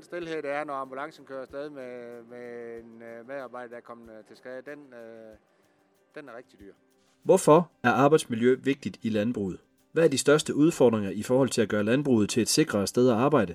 [0.00, 3.80] den stillhed, der er, når ambulancen kører afsted med, med en øh, medarbejder, der er
[3.80, 5.36] kommet øh, til skade, den, øh,
[6.14, 6.72] den er rigtig dyr.
[7.22, 9.58] Hvorfor er arbejdsmiljø vigtigt i landbruget?
[9.92, 13.08] Hvad er de største udfordringer i forhold til at gøre landbruget til et sikrere sted
[13.08, 13.54] at arbejde?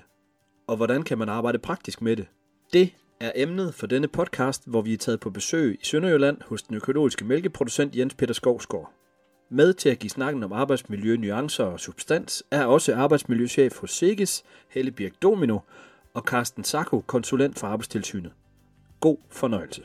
[0.66, 2.26] Og hvordan kan man arbejde praktisk med det?
[2.72, 6.62] Det er emnet for denne podcast, hvor vi er taget på besøg i Sønderjylland hos
[6.62, 8.92] den økologiske mælkeproducent Jens Peter Skovsgaard.
[9.48, 14.44] Med til at give snakken om arbejdsmiljø, nuancer og substans er også arbejdsmiljøchef hos Siges,
[14.68, 15.58] Helle Birk Domino,
[16.16, 18.34] og Carsten Sacco, konsulent for Arbejdstilsynet.
[19.00, 19.82] God fornøjelse.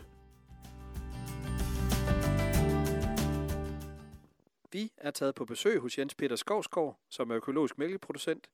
[4.71, 8.49] Vi er taget på besøg hos Jens Peter Skovsgaard, som er økologisk mælkeproducent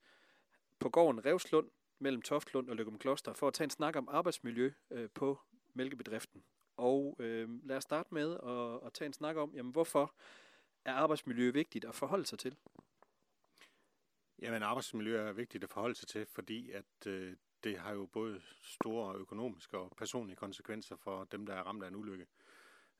[0.79, 1.69] på gården Revslund
[1.99, 5.39] mellem Toftlund og Løgum Kloster, for at tage en snak om arbejdsmiljø øh, på
[5.73, 6.43] mælkebedriften.
[6.77, 10.13] Og øh, lad os starte med at, at tage en snak om, jamen, hvorfor
[10.85, 12.55] er arbejdsmiljø vigtigt at forholde sig til?
[14.39, 18.41] Jamen arbejdsmiljø er vigtigt at forholde sig til, fordi at øh, det har jo både
[18.61, 22.27] store økonomiske og personlige konsekvenser for dem, der er ramt af en ulykke.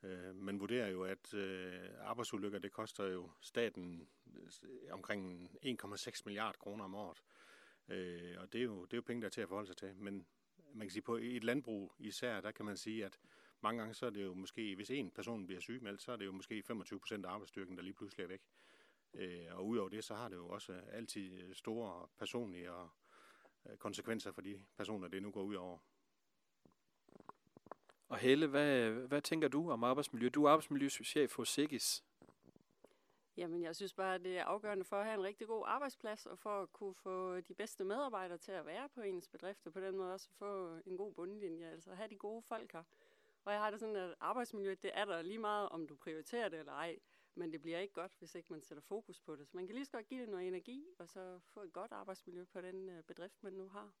[0.02, 6.58] Øh, man vurderer jo, at øh, arbejdsulykker, det koster jo staten øh, omkring 1,6 milliard
[6.58, 7.22] kroner om året.
[7.88, 9.76] Øh, og det er, jo, det er jo penge, der er til at forholde sig
[9.76, 9.96] til.
[9.96, 10.26] Men
[10.74, 13.18] man kan sige, på et landbrug især, der kan man sige, at
[13.60, 16.26] mange gange så er det jo måske, hvis en person bliver sygemeldt, så er det
[16.26, 18.42] jo måske 25 procent af arbejdsstyrken, der lige pludselig er væk.
[19.14, 23.07] Øh, og udover det, så har det jo også altid store personlige og øh,
[23.78, 25.78] konsekvenser for de personer, det nu går ud over.
[28.08, 30.28] Og Helle, hvad, hvad tænker du om arbejdsmiljø?
[30.28, 32.04] Du er arbejdsmiljøchef hos Sigis.
[33.36, 36.26] Jamen, jeg synes bare, at det er afgørende for at have en rigtig god arbejdsplads,
[36.26, 39.72] og for at kunne få de bedste medarbejdere til at være på ens bedrift, og
[39.72, 42.82] på den måde også få en god bundlinje, altså have de gode folk her.
[43.44, 46.48] Og jeg har det sådan, at arbejdsmiljø, det er der lige meget, om du prioriterer
[46.48, 46.98] det eller ej,
[47.34, 49.48] men det bliver ikke godt, hvis ikke man sætter fokus på det.
[49.48, 51.92] Så man kan lige så godt give det noget energi, og så få et godt
[51.92, 53.92] arbejdsmiljø på den øh, bedrift, man nu har.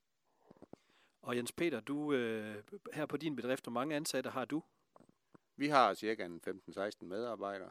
[1.22, 2.62] Og Jens Peter, du øh,
[2.92, 4.62] her på din bedrift, hvor mange ansatte har du?
[5.56, 7.70] Vi har cirka 15-16 medarbejdere,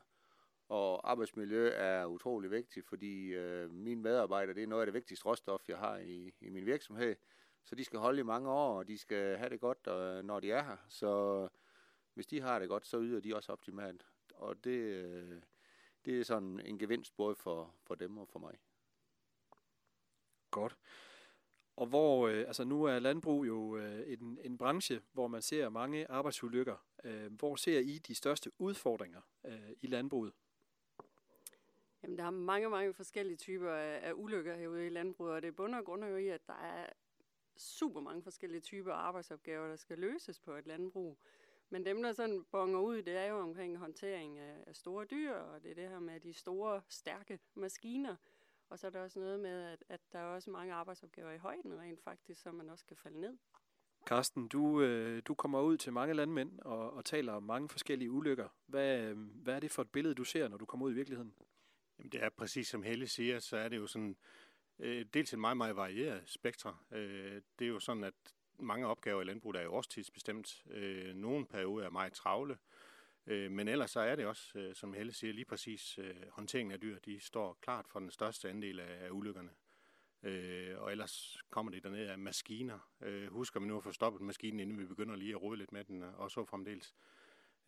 [0.68, 5.26] og arbejdsmiljø er utrolig vigtigt, fordi øh, mine medarbejdere, det er noget af det vigtigste
[5.26, 7.16] råstof, jeg har i, i min virksomhed.
[7.64, 10.40] Så de skal holde i mange år, og de skal have det godt, øh, når
[10.40, 10.78] de er her.
[10.90, 11.48] Så
[12.14, 14.06] hvis de har det godt, så yder de også optimalt.
[14.38, 15.42] Og det, øh,
[16.06, 18.56] det er sådan en gevinst både for, for dem og for mig.
[20.52, 20.78] Godt.
[21.76, 25.70] Og hvor, øh, altså nu er landbrug jo øh, en, en branche, hvor man ser
[25.70, 26.86] mange arbejdsulykker.
[27.04, 30.34] Øh, hvor ser I de største udfordringer øh, i landbruget?
[32.04, 35.56] Jamen, der er mange, mange forskellige typer af, af ulykker herude i landbruget, og det
[35.56, 36.90] bunder og grunder jo i, at der er
[37.58, 41.18] super mange forskellige typer af arbejdsopgaver, der skal løses på et landbrug.
[41.70, 45.34] Men dem, der sådan bonger ud, det er jo omkring håndtering af, af store dyr,
[45.34, 48.16] og det er det her med de store, stærke maskiner.
[48.70, 51.38] Og så er der også noget med, at, at der er også mange arbejdsopgaver i
[51.38, 53.38] højden rent faktisk, så man også kan falde ned.
[54.06, 58.12] Karsten, du, øh, du kommer ud til mange landmænd og, og taler om mange forskellige
[58.12, 58.48] ulykker.
[58.66, 60.96] Hvad, øh, hvad er det for et billede, du ser, når du kommer ud i
[60.96, 61.34] virkeligheden?
[62.00, 64.18] Jamen, det er præcis som Helle siger, så er det jo sådan
[64.80, 66.78] øh, dels en meget, meget varieret spektre.
[66.92, 68.14] Øh, det er jo sådan, at
[68.60, 70.64] mange opgaver i landbruget er jo årstidsbestemt.
[70.70, 72.58] Øh, nogle perioder er meget travle,
[73.28, 76.72] øh, men ellers så er det også, øh, som Helle siger, lige præcis øh, håndteringen
[76.72, 79.50] af dyr, de står klart for den største andel af, af ulykkerne.
[80.24, 82.80] Øh, og ellers kommer det derned af maskiner.
[83.02, 85.72] Øh, husker vi nu at få stoppet maskinen, inden vi begynder lige at rode lidt
[85.72, 86.96] med den, øh, og så fremdeles.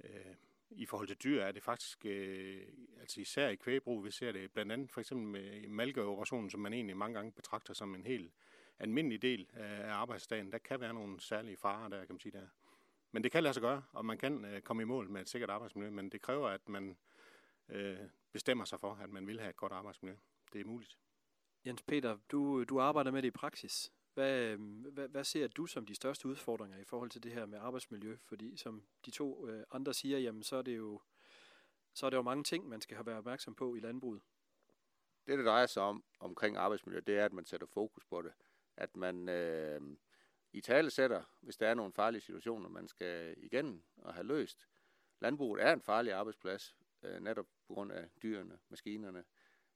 [0.03, 0.35] Øh,
[0.69, 2.67] i forhold til dyr er det faktisk, øh,
[2.99, 6.73] altså især i kvægbrug, vi ser det blandt andet for eksempel med malkeoperationen, som man
[6.73, 8.33] egentlig mange gange betragter som en helt
[8.79, 10.51] almindelig del af arbejdsdagen.
[10.51, 12.47] Der kan være nogle særlige farer, der kan man sige der.
[13.11, 15.29] Men det kan lade sig gøre, og man kan øh, komme i mål med et
[15.29, 16.97] sikkert arbejdsmiljø, men det kræver, at man
[17.69, 17.97] øh,
[18.31, 20.17] bestemmer sig for, at man vil have et godt arbejdsmiljø.
[20.53, 20.97] Det er muligt.
[21.65, 23.91] Jens Peter, du, du arbejder med det i praksis.
[24.13, 24.57] Hvad,
[24.91, 28.17] hvad, hvad ser du som de største udfordringer i forhold til det her med arbejdsmiljø?
[28.25, 31.01] Fordi som de to øh, andre siger, jamen så er det jo
[31.93, 34.21] så er det jo mange ting, man skal have været opmærksom på i landbruget.
[35.27, 38.31] Det, det drejer sig om omkring arbejdsmiljø, det er, at man sætter fokus på det.
[38.79, 39.81] At man øh,
[40.53, 44.67] i tale sætter, hvis der er nogle farlige situationer, man skal igennem og have løst.
[45.19, 49.23] Landbruget er en farlig arbejdsplads, øh, netop på grund af dyrene, maskinerne,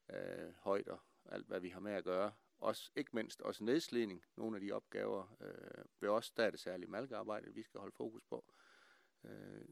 [0.10, 2.32] øh, højder, alt hvad vi har med at gøre
[2.64, 6.60] også, ikke mindst også nedslidning, nogle af de opgaver øh, ved os, der er det
[6.60, 8.46] særligt malkearbejde, vi skal holde fokus på.
[9.24, 9.66] Øh,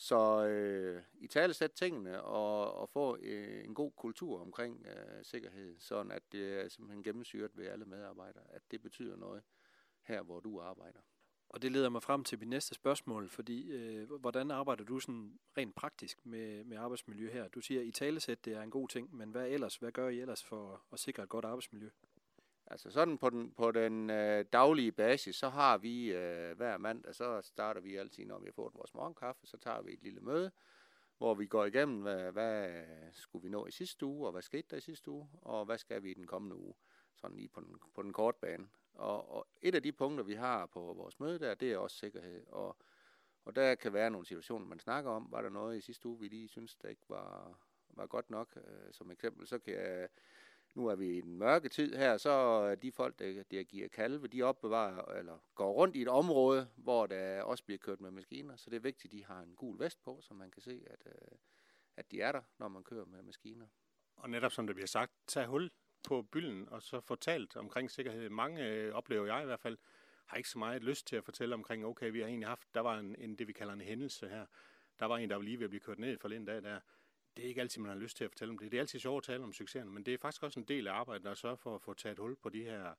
[0.00, 5.24] så øh, i tale sæt tingene og, og få øh, en god kultur omkring øh,
[5.24, 9.42] sikkerhed, sådan at det er simpelthen gennemsyret ved alle medarbejdere, at det betyder noget
[10.02, 10.98] her, hvor du arbejder.
[11.48, 15.38] Og det leder mig frem til mit næste spørgsmål, fordi øh, hvordan arbejder du sådan
[15.56, 17.48] rent praktisk med, med arbejdsmiljø her?
[17.48, 19.76] Du siger, i talesæt det er en god ting, men hvad ellers?
[19.76, 21.88] Hvad gør I ellers for at sikre et godt arbejdsmiljø?
[22.70, 27.14] Altså sådan på den, på den øh, daglige basis, så har vi øh, hver mandag,
[27.14, 30.20] så starter vi altid, når vi har fået vores morgenkaffe, så tager vi et lille
[30.20, 30.50] møde,
[31.18, 32.82] hvor vi går igennem, hvad, hvad
[33.12, 35.78] skulle vi nå i sidste uge, og hvad skete der i sidste uge, og hvad
[35.78, 36.74] skal vi i den kommende uge,
[37.16, 38.68] sådan lige på den, på den korte bane.
[38.94, 41.96] Og, og et af de punkter, vi har på vores møde der, det er også
[41.96, 42.46] sikkerhed.
[42.46, 42.76] Og,
[43.44, 45.26] og der kan være nogle situationer, man snakker om.
[45.30, 47.58] Var der noget i sidste uge, vi lige synes, der ikke var,
[47.88, 48.56] var godt nok?
[48.56, 50.08] Øh, som eksempel, så kan jeg
[50.74, 54.28] nu er vi i den mørke tid her, så de folk, der, der giver kalve,
[54.28, 58.56] de opbevarer, eller går rundt i et område, hvor der også bliver kørt med maskiner.
[58.56, 60.82] Så det er vigtigt, at de har en gul vest på, så man kan se,
[60.86, 61.38] at, øh,
[61.96, 63.66] at de er der, når man kører med maskiner.
[64.16, 65.70] Og netop som det bliver sagt, tag hul
[66.08, 68.28] på bylden, og så fortalt omkring sikkerhed.
[68.28, 69.78] Mange øh, oplever jeg i hvert fald,
[70.26, 72.80] har ikke så meget lyst til at fortælle omkring, okay, vi har egentlig haft, der
[72.80, 74.46] var en, en det vi kalder en hændelse her.
[74.98, 76.80] Der var en, der var lige ved at blive kørt ned for en dag der
[77.36, 78.72] det er ikke altid, man har lyst til at fortælle om det.
[78.72, 80.86] Det er altid sjovt at tale om succeserne, men det er faktisk også en del
[80.86, 82.94] af arbejdet at sørge for at få taget hul på de her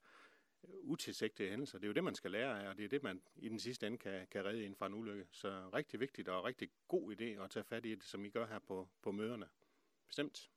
[0.64, 1.78] øh, utilsigtede hændelser.
[1.78, 3.60] Det er jo det, man skal lære af, og det er det, man i den
[3.60, 5.28] sidste ende kan, kan redde ind fra en ulykke.
[5.32, 8.48] Så rigtig vigtigt og rigtig god idé at tage fat i det, som I gør
[8.48, 9.46] her på, på møderne.
[10.08, 10.50] Bestemt.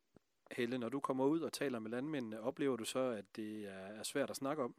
[0.50, 4.02] Helle, når du kommer ud og taler med landmændene, oplever du så, at det er
[4.02, 4.74] svært at snakke om?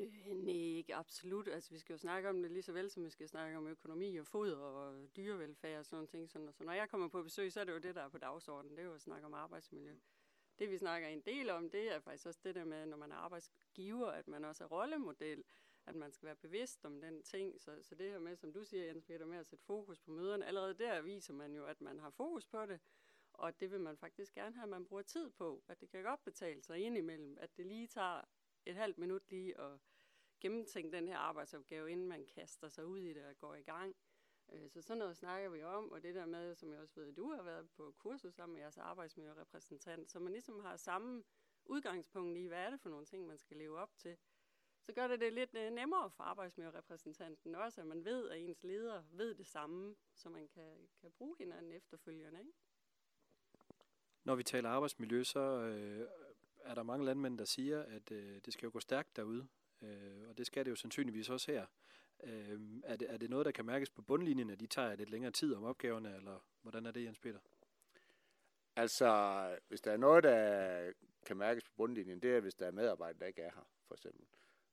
[0.00, 1.48] Øh, nej, ikke absolut.
[1.48, 3.66] Altså, vi skal jo snakke om det lige så vel, som vi skal snakke om
[3.66, 6.30] økonomi og foder og dyrevelfærd og sådan nogle ting.
[6.30, 8.18] Sådan, så når jeg kommer på besøg, så er det jo det, der er på
[8.18, 8.76] dagsordenen.
[8.76, 9.94] Det er jo at snakke om arbejdsmiljø.
[10.58, 13.12] Det, vi snakker en del om, det er faktisk også det der med, når man
[13.12, 15.44] er arbejdsgiver, at man også er rollemodel,
[15.86, 17.60] at man skal være bevidst om den ting.
[17.60, 20.10] Så, så det her med, som du siger, Jens Peter, med at sætte fokus på
[20.10, 22.80] møderne, allerede der viser man jo, at man har fokus på det,
[23.32, 26.02] og det vil man faktisk gerne have, at man bruger tid på, at det kan
[26.02, 28.22] godt betale sig indimellem, at det lige tager
[28.66, 29.78] et halvt minut lige at
[30.40, 33.96] gennemtænke den her arbejdsopgave, inden man kaster sig ud i det og går i gang.
[34.52, 37.08] Øh, så sådan noget snakker vi om, og det der med, som jeg også ved,
[37.08, 41.24] at du har været på kursus sammen med jeres arbejdsmiljørepræsentant, så man ligesom har samme
[41.64, 44.16] udgangspunkt i, hvad er det for nogle ting, man skal leve op til.
[44.82, 48.64] Så gør det det lidt øh, nemmere for arbejdsmiljørepræsentanten også, at man ved, at ens
[48.64, 52.40] leder ved det samme, så man kan, kan bruge hinanden efterfølgende.
[52.40, 52.52] Ikke?
[54.24, 56.08] Når vi taler arbejdsmiljø, så øh,
[56.70, 59.48] er der mange landmænd, der siger, at øh, det skal jo gå stærkt derude.
[59.82, 61.66] Øh, og det skal det jo sandsynligvis også her.
[62.22, 65.10] Øh, er, det, er det noget, der kan mærkes på bundlinjen, at de tager lidt
[65.10, 67.38] længere tid om opgaverne, eller hvordan er det, Jens Peter?
[68.76, 70.92] Altså, hvis der er noget, der
[71.26, 73.94] kan mærkes på bundlinjen, det er, hvis der er medarbejdere, der ikke er her, for
[73.94, 74.26] eksempel.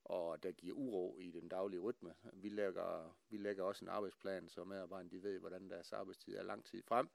[0.04, 2.14] Og der giver uro i den daglige rytme.
[2.32, 6.42] Vi lægger, vi lægger også en arbejdsplan, så medarbejderne de ved, hvordan deres arbejdstid er
[6.42, 7.08] lang tid frem.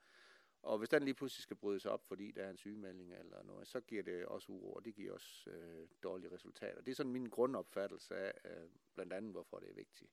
[0.63, 3.67] Og hvis den lige pludselig skal brydes op, fordi der er en sygemelding eller noget,
[3.67, 6.81] så giver det også uro, og det giver også øh, dårlige resultater.
[6.81, 10.11] Det er sådan min grundopfattelse af øh, blandt andet, hvorfor det er vigtigt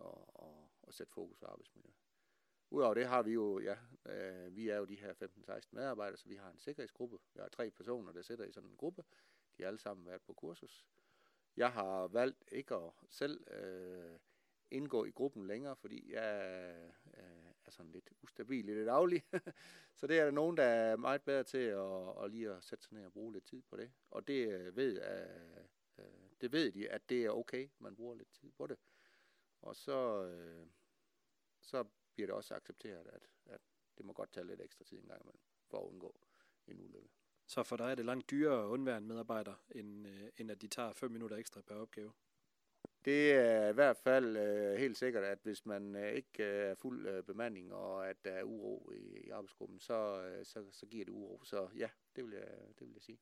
[0.00, 0.06] at,
[0.38, 0.48] at,
[0.88, 1.90] at sætte fokus på arbejdsmiljø.
[2.70, 3.76] Udover det har vi jo, ja,
[4.06, 7.18] øh, vi er jo de her 15-16 medarbejdere, så vi har en sikkerhedsgruppe.
[7.34, 9.04] Vi har tre personer, der sidder i sådan en gruppe.
[9.56, 10.86] De har alle sammen været på kursus.
[11.56, 14.18] Jeg har valgt ikke at selv øh,
[14.70, 16.74] indgå i gruppen længere, fordi jeg
[17.16, 19.24] øh, er sådan lidt ustabil i det daglige.
[19.98, 22.84] så det er der nogen, der er meget bedre til at, at lige at sætte
[22.84, 23.90] sig ned og bruge lidt tid på det.
[24.10, 25.30] Og det øh, ved, at,
[25.98, 26.04] øh,
[26.40, 28.76] det ved de, at det er okay, man bruger lidt tid på det.
[29.60, 30.66] Og så, øh,
[31.60, 31.84] så
[32.14, 33.60] bliver det også accepteret, at, at
[33.98, 36.20] det må godt tage lidt ekstra tid en gang imellem, for at undgå
[36.66, 37.08] en ulykke.
[37.46, 40.62] Så for dig er det langt dyrere at undvære en medarbejder, end, øh, end at
[40.62, 42.12] de tager 5 minutter ekstra per opgave?
[43.04, 46.74] Det er i hvert fald øh, helt sikkert, at hvis man øh, ikke øh, er
[46.74, 50.86] fuld øh, bemanding, og at der er uro i, i arbejdsgruppen, så, øh, så, så
[50.86, 51.44] giver det uro.
[51.44, 53.18] Så ja, det vil jeg, det vil jeg sige.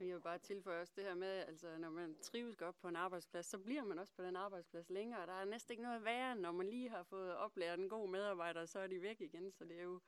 [0.00, 2.96] Jeg vil bare tilføje også det her med, altså når man trives godt på en
[2.96, 5.26] arbejdsplads, så bliver man også på den arbejdsplads længere.
[5.26, 8.66] Der er næsten ikke noget værre, når man lige har fået oplært en god medarbejder,
[8.66, 9.52] så er de væk igen.
[9.52, 10.00] Så det er jo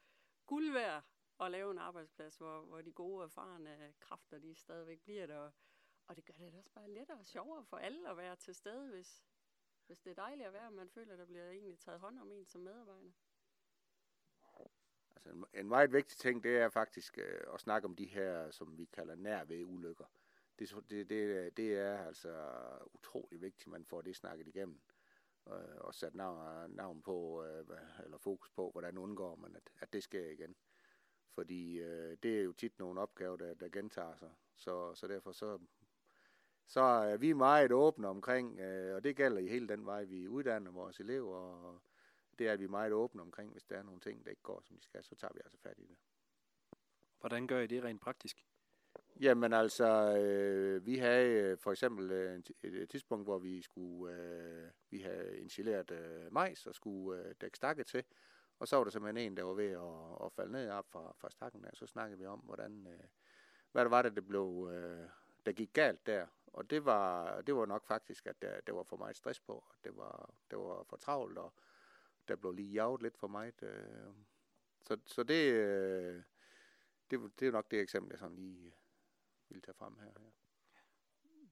[0.47, 1.05] guld værd
[1.41, 5.39] at lave en arbejdsplads, hvor, hvor de gode, erfarne kræfter, de stadigvæk bliver der.
[5.39, 5.53] Og
[6.07, 8.91] og det gør det også bare lettere og sjovere for alle at være til stede,
[8.91, 9.25] hvis,
[9.87, 12.19] hvis det er dejligt at være, og man føler, at der bliver egentlig taget hånd
[12.19, 13.13] om en som medarbejder.
[15.17, 18.51] Altså en, en meget vigtig ting, det er faktisk øh, at snakke om de her,
[18.51, 20.05] som vi kalder nærved ulykker.
[20.59, 22.51] Det, det, det, det er altså
[22.95, 24.81] utrolig vigtigt, at man får det snakket igennem.
[25.49, 27.67] Øh, og sat navn, navn på, øh,
[28.05, 30.57] eller fokus på, hvordan undgår man, at, at det sker igen.
[31.31, 34.33] Fordi øh, det er jo tit nogle opgaver, der, der gentager sig.
[34.57, 35.59] Så, så derfor så
[36.67, 40.29] så er vi meget åbne omkring, øh, og det gælder i hele den vej, vi
[40.29, 41.81] uddanner vores elever, og
[42.39, 44.43] det er, at vi er meget åbne omkring, hvis der er nogle ting, der ikke
[44.43, 45.97] går, som de skal, så tager vi altså fat i det.
[47.21, 48.45] Hvordan gør I det rent praktisk?
[49.21, 54.71] Jamen altså, øh, vi havde øh, for eksempel øh, et, tidspunkt, hvor vi skulle, øh,
[54.91, 58.05] vi havde installeret øh, majs og skulle øh, dække stakke til,
[58.59, 61.15] og så var der simpelthen en, der var ved at, at falde ned op fra,
[61.19, 63.05] fra stakken der, så snakkede vi om, hvordan, øh,
[63.73, 65.09] hvad der var, det, det blev, øh,
[65.47, 66.27] der gik galt der.
[66.55, 69.53] Og det var, det var nok faktisk, at der, der var for meget stress på,
[69.53, 71.53] og det var, det var for travlt, og
[72.29, 73.63] der blev lige jaget lidt for meget.
[73.63, 74.15] Øh.
[74.83, 76.23] Så, så det, øh,
[77.11, 78.75] det, det er nok det eksempel, jeg sådan lige
[79.49, 80.11] vil tage frem her.
[80.21, 80.31] Ja.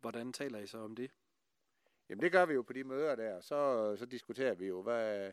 [0.00, 1.10] Hvordan taler I så om det?
[2.08, 5.26] Jamen det gør vi jo på de møder der, så, så diskuterer vi jo, hvad,
[5.26, 5.32] øh,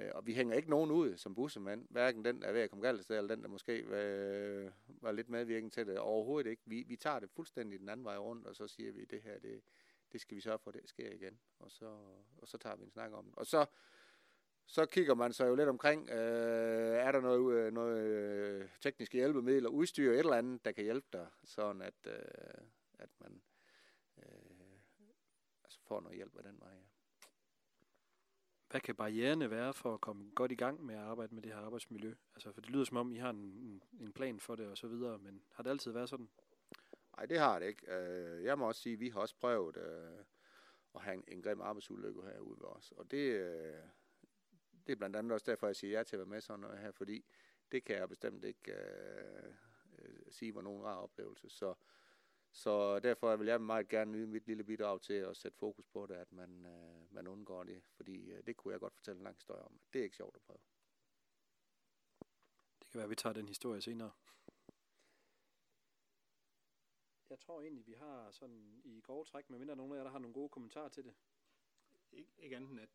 [0.00, 2.70] Øh, og vi hænger ikke nogen ud som bussemand, hverken den, der er ved at
[2.70, 5.98] komme galt sted, eller den, der måske øh, var lidt medvirkende til det.
[5.98, 6.62] Overhovedet ikke.
[6.66, 9.38] Vi, vi tager det fuldstændig den anden vej rundt, og så siger vi, det her,
[9.38, 9.62] det,
[10.12, 11.38] det skal vi sørge for, det sker igen.
[11.58, 11.86] Og så,
[12.36, 13.34] og så tager vi en snak om det.
[13.34, 13.66] Og så,
[14.66, 19.18] så kigger man så jo lidt omkring, øh, er der noget, øh, noget øh, tekniske
[19.18, 22.64] hjælpemidler, udstyr, et eller andet, der kan hjælpe dig, sådan at, øh,
[22.98, 23.42] at man
[24.18, 24.24] øh,
[25.64, 26.72] altså får noget hjælp af den vej.
[26.72, 26.87] Ja.
[28.70, 31.52] Hvad kan barriererne være for at komme godt i gang med at arbejde med det
[31.52, 32.14] her arbejdsmiljø?
[32.34, 34.88] Altså, for det lyder som om, I har en, en plan for det og så
[34.88, 36.28] videre, men har det altid været sådan?
[37.16, 37.92] Nej, det har det ikke.
[37.94, 40.24] Øh, jeg må også sige, at vi har også prøvet øh,
[40.94, 42.92] at have en, en grim arbejdsulykke herude ved os.
[42.96, 43.82] Og det, øh,
[44.86, 46.78] det er blandt andet også derfor, jeg siger ja til at være med sådan noget
[46.78, 47.24] her, fordi
[47.72, 48.74] det kan jeg bestemt ikke
[50.30, 51.48] sige var nogen rar oplevelse.
[51.50, 51.74] Så,
[52.52, 56.06] så derfor vil jeg meget gerne nyde mit lille bidrag til at sætte fokus på
[56.06, 59.24] det, at man, øh, man undgår det, fordi øh, det kunne jeg godt fortælle en
[59.24, 59.80] lang historie om.
[59.92, 60.58] Det er ikke sjovt at prøve.
[62.80, 64.10] Det kan være, at vi tager den historie senere.
[67.30, 70.18] Jeg tror egentlig, vi har sådan i grove træk, medmindre nogen af jer, der har
[70.18, 71.14] nogle gode kommentarer til det.
[72.12, 72.88] Ik- ikke andet end, at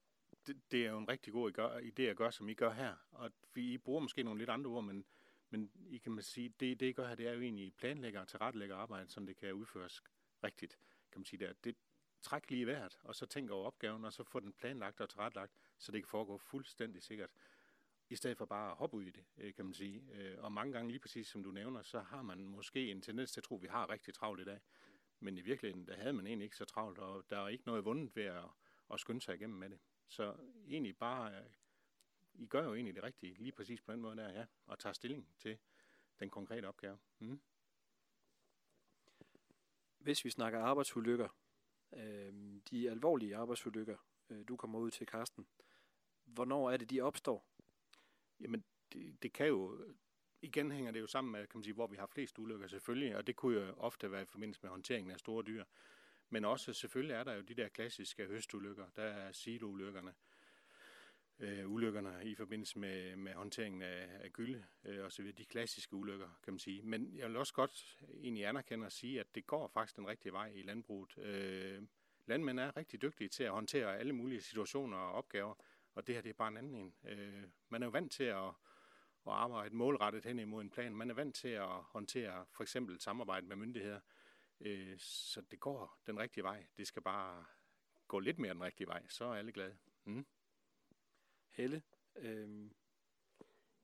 [0.47, 1.51] det, det er jo en rigtig god
[1.83, 2.95] idé at gøre, som I gør her.
[3.11, 5.05] Og vi I bruger måske nogle lidt andre ord, men,
[5.53, 8.21] men I kan man sige, det, det I gør her, det er jo egentlig planlægger
[8.21, 10.03] og tilrettelægger arbejde, så det kan udføres
[10.43, 10.77] rigtigt,
[11.11, 11.53] kan man sige der.
[11.63, 11.75] Det
[12.21, 15.53] træk lige hvert, og så tænk over opgaven, og så få den planlagt og tilrettelagt,
[15.77, 17.29] så det kan foregå fuldstændig sikkert.
[18.09, 20.03] I stedet for bare at hoppe ud i det, øh, kan man sige.
[20.13, 23.31] Øh, og mange gange, lige præcis som du nævner, så har man måske en tendens
[23.31, 24.59] til at tro, at vi har rigtig travlt i dag.
[25.19, 27.85] Men i virkeligheden, der havde man egentlig ikke så travlt, og der er ikke noget
[27.85, 28.45] vundet ved at,
[28.93, 29.79] at skynde sig igennem med det.
[30.07, 30.35] Så
[30.67, 31.45] egentlig bare, øh,
[32.33, 34.93] i gør jo egentlig det rigtige, lige præcis på den måde der, ja, og tager
[34.93, 35.57] stilling til
[36.19, 36.97] den konkrete opgave.
[37.19, 37.41] Mm.
[39.97, 41.29] Hvis vi snakker arbejdsulykker,
[41.93, 42.33] øh,
[42.69, 43.97] de alvorlige arbejdsulykker,
[44.29, 45.47] øh, du kommer ud til, Karsten,
[46.25, 47.47] hvornår er det, de opstår?
[48.39, 48.63] Jamen,
[48.93, 49.85] det, det kan jo,
[50.41, 53.17] igen hænger det jo sammen med, kan man sige, hvor vi har flest ulykker selvfølgelig,
[53.17, 55.63] og det kunne jo ofte være i forbindelse med håndteringen af store dyr.
[56.29, 60.13] Men også selvfølgelig er der jo de der klassiske høstulykker, der er siloulykkerne,
[61.39, 65.45] øh, ulykkerne i forbindelse med, med håndteringen af, af gylde øh, og så videre, de
[65.45, 66.81] klassiske ulykker, kan man sige.
[66.81, 70.33] Men jeg vil også godt egentlig anerkende og sige, at det går faktisk den rigtige
[70.33, 71.17] vej i landbruget.
[71.17, 71.83] Øh,
[72.25, 75.53] landmænd er rigtig dygtige til at håndtere alle mulige situationer og opgaver,
[75.95, 76.93] og det her det er bare en anden en.
[77.05, 78.47] Øh, man er jo vant til at,
[79.27, 80.95] at arbejde målrettet hen imod en plan.
[80.95, 83.99] Man er vant til at håndtere for eksempel samarbejde med myndigheder.
[84.59, 86.65] Øh, så det går den rigtige vej.
[86.77, 87.45] Det skal bare
[88.07, 89.77] gå lidt mere den rigtige vej, så er alle glade.
[90.05, 90.25] Mm.
[91.53, 91.81] Helle?
[92.15, 92.71] Øhm.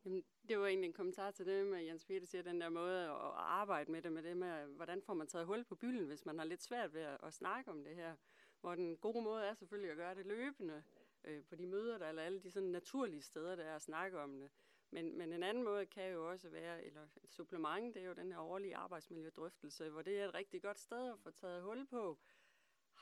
[0.05, 2.69] Jamen, det var egentlig en kommentar til det med, at Jens Peter siger, den der
[2.69, 6.07] måde at arbejde med det, med det med, hvordan får man taget hul på bylden,
[6.07, 8.15] hvis man har lidt svært ved at, at snakke om det her.
[8.61, 10.83] Hvor den gode måde er selvfølgelig at gøre det løbende
[11.23, 14.19] øh, på de møder, der eller alle de sådan naturlige steder, der er at snakke
[14.19, 14.49] om det.
[14.91, 18.13] Men, men en anden måde kan jo også være, eller et supplement, det er jo
[18.13, 21.87] den her årlige arbejdsmiljødrøftelse, hvor det er et rigtig godt sted at få taget hul
[21.87, 22.17] på.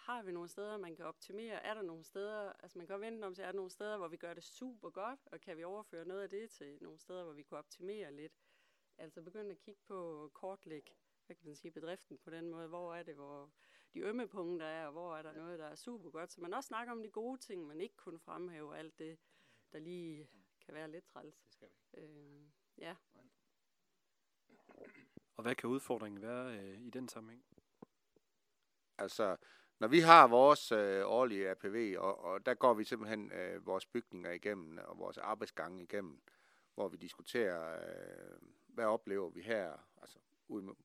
[0.08, 1.64] Har vi nogle steder, man kan optimere?
[1.64, 4.08] Er der nogle steder, altså man kan vente om til, er der nogle steder, hvor
[4.08, 7.24] vi gør det super godt, og kan vi overføre noget af det til nogle steder,
[7.24, 8.34] hvor vi kan optimere lidt?
[8.98, 10.96] Altså begynde at kigge på kortlæg,
[11.26, 12.68] hvad kan man sige, bedriften på den måde.
[12.68, 13.52] Hvor er det, hvor
[13.94, 16.32] de ømme punkter er, og hvor er der noget, der er super godt.
[16.32, 19.20] Så man også snakker om de gode ting, men ikke kun fremhæver alt det,
[19.72, 20.30] der lige
[20.66, 21.40] kan være lidt træls.
[21.40, 22.02] Det skal vi.
[22.02, 22.48] Øh,
[22.78, 22.96] ja.
[25.36, 27.46] Og hvad kan udfordringen være øh, i den sammenhæng?
[28.98, 29.38] Altså,
[29.80, 33.86] når vi har vores øh, årlige APV, og, og der går vi simpelthen øh, vores
[33.86, 36.22] bygninger igennem, og vores arbejdsgange igennem,
[36.74, 40.76] hvor vi diskuterer, øh, hvad oplever vi her, altså ud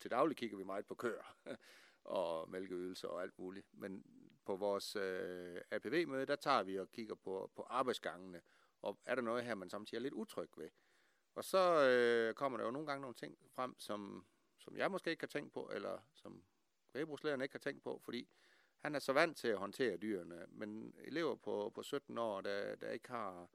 [0.00, 1.36] til daglig kigger vi meget på køer
[2.04, 4.04] og mælkeydelser og alt muligt, men
[4.44, 8.40] på vores øh, APV-møde, der tager vi og kigger på, på arbejdsgangene,
[8.82, 10.70] og er der noget her, man samtidig er lidt utryg ved.
[11.34, 14.26] Og så øh, kommer der jo nogle gange nogle ting frem, som,
[14.58, 16.44] som jeg måske ikke har tænkt på, eller som
[16.92, 18.28] kvægbrugslægeren ikke har tænkt på, fordi
[18.78, 22.74] han er så vant til at håndtere dyrene, men elever på, på 17 år, der,
[22.74, 23.48] der ikke har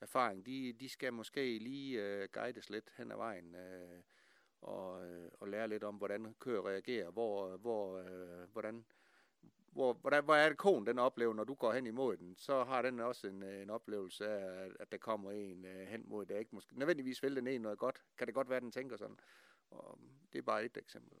[0.00, 4.02] erfaring, de, de skal måske lige øh, guides lidt hen ad vejen øh,
[4.60, 8.84] og, øh, og lære lidt om, hvordan køer reagerer, hvor, hvor, øh, hvordan,
[9.72, 12.64] hvor, hvordan, hvor er det konen, den oplever, når du går hen imod den, så
[12.64, 16.26] har den også en, øh, en oplevelse af, at der kommer en øh, hen mod
[16.26, 16.38] det.
[16.38, 18.02] Ikke måske nødvendigvis vil den en noget godt.
[18.18, 19.18] Kan det godt være, den tænker sådan.
[19.70, 21.18] Og øh, det er bare et eksempel.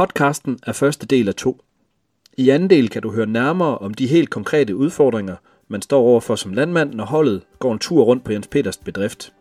[0.00, 1.64] Podcasten er første del af to.
[2.36, 5.36] I anden del kan du høre nærmere om de helt konkrete udfordringer,
[5.68, 9.32] man står overfor som landmand, når holdet går en tur rundt på Jens Peters bedrift.